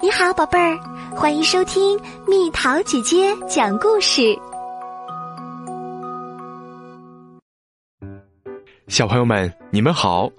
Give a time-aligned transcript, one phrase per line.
[0.00, 0.78] 你好，宝贝儿，
[1.10, 4.22] 欢迎收听蜜桃姐姐讲故事。
[8.86, 10.30] 小朋友们，你们好，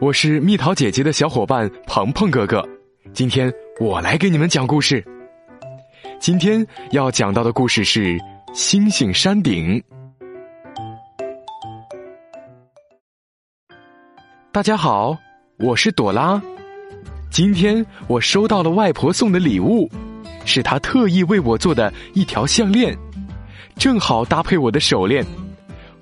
[0.00, 2.64] 我是蜜桃姐姐的小伙伴鹏鹏哥哥。
[3.12, 5.04] 今天我来给你们讲故事。
[6.20, 8.16] 今天要讲到的故事是
[8.54, 9.80] 《星星山顶》。
[14.52, 15.16] 大家好，
[15.58, 16.40] 我是朵拉。
[17.32, 19.90] 今天我收到了外婆送的礼物，
[20.44, 22.94] 是她特意为我做的一条项链，
[23.76, 25.24] 正好搭配我的手链，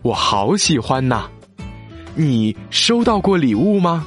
[0.02, 1.28] 我好喜欢呐！
[2.16, 4.04] 你收到过礼物吗？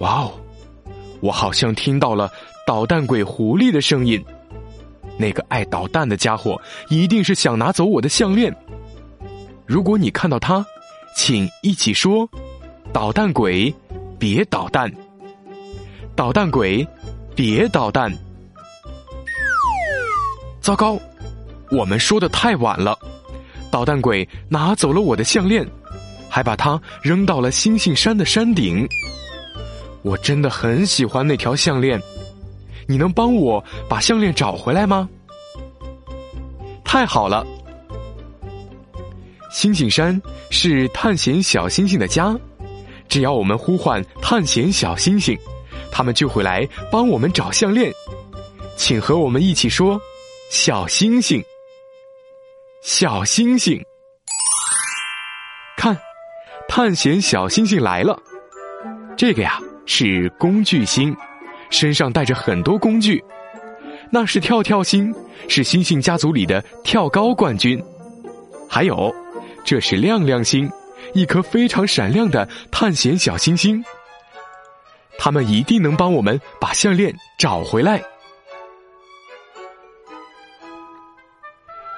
[0.00, 0.32] 哇哦，
[1.20, 2.28] 我好像听到了
[2.66, 4.20] 捣蛋鬼狐狸的声音，
[5.16, 8.52] 那个爱捣蛋的家伙一定是想拿走我的项链。
[9.66, 10.66] 如果你看到他，
[11.16, 12.28] 请一起说
[12.92, 13.72] ：“捣蛋鬼。”
[14.18, 14.90] 别捣蛋！
[16.16, 16.86] 捣蛋鬼，
[17.34, 18.12] 别捣蛋！
[20.60, 20.98] 糟糕，
[21.70, 22.98] 我们说的太晚了。
[23.70, 25.66] 捣蛋鬼拿走了我的项链，
[26.28, 28.86] 还把它扔到了星星山的山顶。
[30.02, 32.00] 我真的很喜欢那条项链，
[32.86, 35.08] 你能帮我把项链找回来吗？
[36.84, 37.44] 太好了！
[39.50, 42.36] 星星山是探险小星星的家。
[43.14, 45.38] 只要我们呼唤探险小星星，
[45.92, 47.92] 他们就会来帮我们找项链。
[48.76, 50.00] 请和我们一起说
[50.50, 51.40] ：“小星星，
[52.82, 53.80] 小星星。”
[55.78, 55.96] 看，
[56.66, 58.20] 探险小星星来了。
[59.16, 61.16] 这个呀是工具星，
[61.70, 63.24] 身上带着很多工具。
[64.10, 65.14] 那是跳跳星，
[65.46, 67.80] 是星星家族里的跳高冠军。
[68.68, 69.14] 还有，
[69.64, 70.68] 这是亮亮星。
[71.12, 73.84] 一颗非常闪亮的探险小星星，
[75.18, 78.02] 他们一定能帮我们把项链找回来。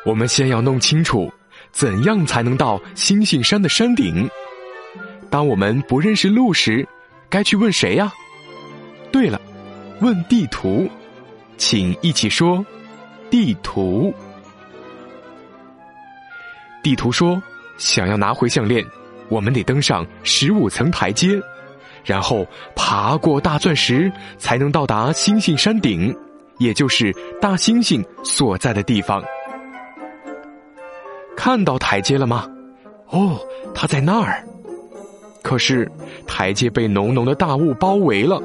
[0.04, 1.32] 我们先要弄清楚，
[1.72, 4.28] 怎样才能到星星山的山顶。
[5.28, 6.86] 当我们不认识路时，
[7.28, 8.12] 该去问谁呀？
[9.10, 9.40] 对了，
[10.00, 10.88] 问地图，
[11.56, 12.64] 请一起说：
[13.30, 14.14] 地图。
[16.84, 17.42] 地图说，
[17.76, 18.84] 想要拿回项链。
[19.28, 21.40] 我们得登上十五层台阶，
[22.04, 26.16] 然后爬过大钻石，才能到达星星山顶，
[26.58, 29.20] 也就是大猩猩所在的地方。
[31.36, 32.48] 看到台阶了吗？
[33.08, 33.36] 哦，
[33.74, 34.44] 它在那儿。
[35.42, 35.90] 可是
[36.26, 38.40] 台阶被浓浓的大雾包围了。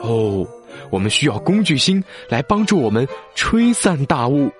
[0.00, 0.46] 哦，
[0.90, 4.50] 我们需要工具星来帮助我们吹散大雾。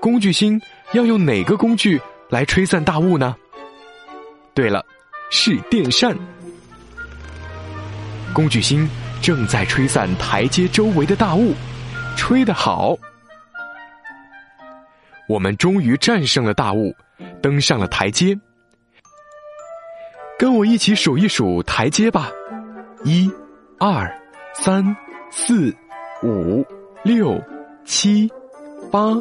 [0.00, 0.58] 工具星
[0.92, 3.36] 要用哪个工具来吹散大雾呢？
[4.54, 4.84] 对了，
[5.30, 6.16] 是电扇。
[8.34, 8.88] 工具星
[9.22, 11.54] 正在吹散台阶周围的大雾，
[12.16, 12.96] 吹得好。
[15.28, 16.94] 我们终于战胜了大雾，
[17.42, 18.38] 登上了台阶。
[20.38, 22.30] 跟我一起数一数台阶吧：
[23.04, 23.30] 一、
[23.78, 24.06] 二、
[24.54, 24.96] 三、
[25.30, 25.74] 四、
[26.22, 26.64] 五、
[27.02, 27.42] 六、
[27.84, 28.30] 七、
[28.90, 29.14] 八、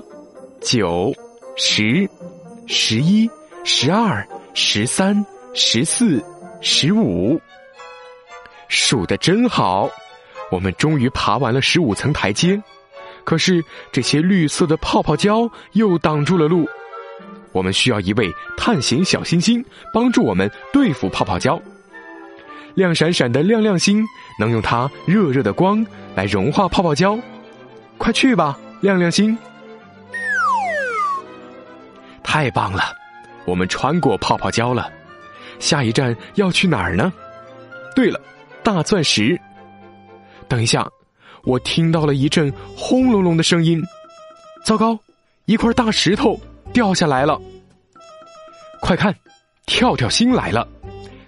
[0.61, 1.13] 九、
[1.55, 2.07] 十、
[2.67, 3.29] 十一、
[3.63, 4.25] 十二。
[4.57, 6.23] 十三、十四、
[6.61, 7.37] 十五，
[8.69, 9.89] 数的真好！
[10.49, 12.63] 我们终于爬完了十五层台阶，
[13.25, 13.61] 可是
[13.91, 16.65] 这些绿色的泡泡胶又挡住了路。
[17.51, 21.61] 我们需要一位探险小星星帮助我们对付泡泡胶。
[22.75, 24.05] 亮闪闪的亮亮星
[24.39, 27.19] 能用它热热的光来融化泡泡胶，
[27.97, 29.37] 快去吧，亮亮星！
[32.35, 32.93] 太棒了！
[33.45, 34.91] 我们穿过泡泡胶了，
[35.57, 37.13] 下一站要去哪儿呢？
[37.95, 38.19] 对了，
[38.61, 39.39] 大钻石。
[40.49, 40.85] 等一下，
[41.45, 43.81] 我听到了一阵轰隆隆的声音。
[44.65, 44.99] 糟糕，
[45.45, 46.37] 一块大石头
[46.73, 47.39] 掉下来了！
[48.81, 49.15] 快看，
[49.65, 50.67] 跳跳星来了，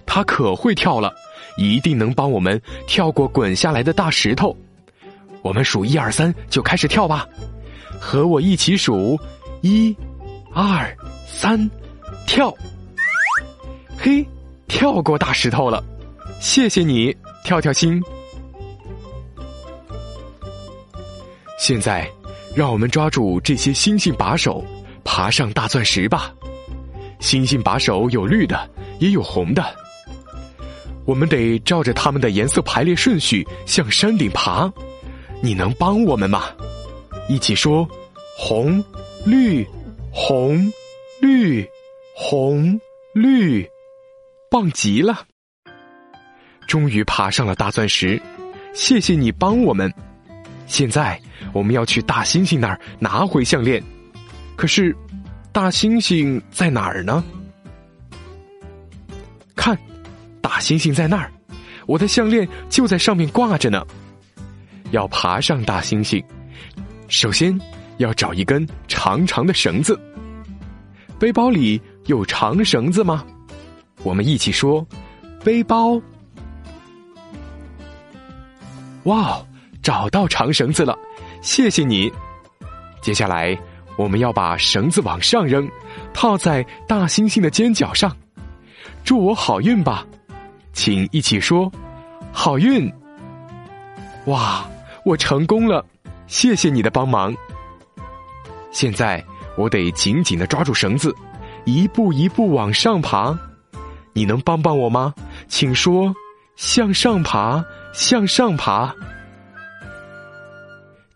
[0.06, 1.16] 他可会跳了，
[1.58, 4.54] 一定能帮我们跳过滚下来的大石头。
[5.42, 7.26] 我们数一二三就开始跳吧，
[7.98, 9.18] 和我一起数，
[9.62, 9.96] 一、
[10.60, 10.92] 二、
[11.28, 11.70] 三。
[12.26, 12.52] 跳，
[13.96, 14.26] 嘿，
[14.68, 15.84] 跳过大石头了，
[16.42, 18.02] 谢谢你，跳跳星。
[21.60, 22.10] 现在，
[22.56, 24.66] 让我们抓住这些星星把手，
[25.04, 26.34] 爬上大钻石吧。
[27.20, 28.68] 星星把手有绿的，
[28.98, 29.64] 也有红的。
[31.06, 34.68] 我们得照着它们的颜色排列顺序向山顶爬。
[35.40, 36.46] 你能帮我们吗？
[37.30, 37.88] 一起说：
[38.36, 38.84] 红、
[39.24, 39.64] 绿、
[40.12, 40.72] 红、
[41.22, 41.68] 绿。
[42.20, 42.82] 红
[43.14, 43.70] 绿，
[44.50, 45.24] 棒极了！
[46.68, 48.20] 终于爬上了大钻石，
[48.74, 49.94] 谢谢你帮我们。
[50.66, 51.22] 现在
[51.54, 53.84] 我们要去大猩猩那儿拿回项链，
[54.56, 54.96] 可是
[55.52, 57.24] 大猩猩在哪儿呢？
[59.56, 59.78] 看，
[60.42, 61.32] 大猩猩在那儿，
[61.86, 63.86] 我的项链就在上面挂着呢。
[64.90, 66.26] 要爬上大猩猩，
[67.10, 67.56] 首先
[67.98, 70.00] 要找一根长长的绳子。
[71.20, 73.26] 背包里有长绳子吗？
[74.04, 74.86] 我们一起说
[75.44, 76.00] ：“背包。”
[79.04, 79.42] 哇，
[79.82, 80.98] 找到长绳子了，
[81.42, 82.12] 谢谢你。
[83.02, 83.58] 接下来
[83.98, 85.68] 我们要把绳子往上扔，
[86.14, 88.16] 套在大猩猩的尖角上。
[89.04, 90.06] 祝我好运吧，
[90.74, 91.72] 请一起说
[92.32, 92.92] ：“好运。”
[94.28, 94.70] 哇！
[95.06, 95.86] 我成功了，
[96.28, 97.34] 谢谢你的帮忙。
[98.72, 99.24] 现在
[99.58, 101.14] 我得紧紧的抓住绳子，
[101.66, 103.38] 一步一步往上爬。
[104.14, 105.14] 你能帮帮我吗？
[105.48, 106.14] 请说，
[106.56, 108.94] 向上爬，向上爬。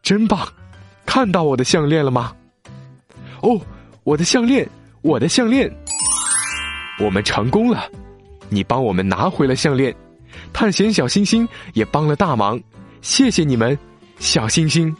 [0.03, 0.48] 真棒！
[1.06, 2.33] 看到我的项链了吗？
[3.42, 3.59] 哦，
[4.04, 4.68] 我的项链，
[5.01, 5.71] 我的项链。
[7.00, 7.89] 我们成功了，
[8.50, 9.94] 你帮我们拿回了项链。
[10.54, 12.62] 探险小星星也帮了大忙。
[13.01, 13.77] 谢谢你们，
[14.19, 14.95] 小星星。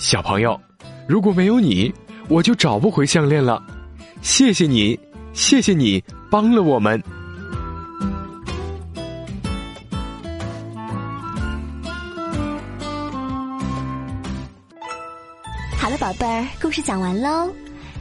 [0.00, 0.58] 小朋友，
[1.06, 1.92] 如果没有你，
[2.26, 3.62] 我就找不回项链了。
[4.22, 4.98] 谢谢你，
[5.34, 6.98] 谢谢你帮了我们。
[15.76, 17.52] 好了，宝贝儿，故事讲完喽。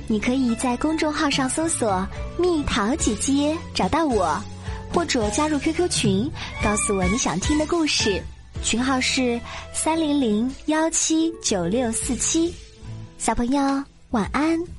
[0.07, 2.07] 你可以在公众号上搜索
[2.39, 4.41] “蜜桃姐姐”找到我。
[4.91, 6.31] 或者加入 QQ 群，
[6.63, 8.23] 告诉我你想听的故事，
[8.63, 9.39] 群号是
[9.73, 12.53] 三零零幺七九六四七。
[13.17, 14.78] 小朋友晚安。